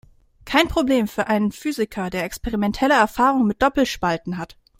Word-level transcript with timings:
Kein 0.45 0.67
Problem 0.67 1.07
für 1.07 1.27
einen 1.27 1.51
Physiker, 1.51 2.09
der 2.09 2.23
experimentelle 2.23 2.95
Erfahrung 2.95 3.45
mit 3.45 3.61
Doppelspalten 3.61 4.39
hat. 4.39 4.57